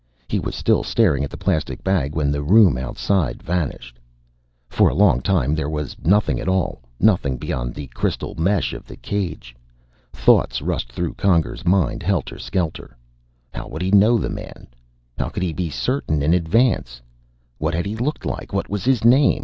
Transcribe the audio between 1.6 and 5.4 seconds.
bag when the room outside vanished. For a long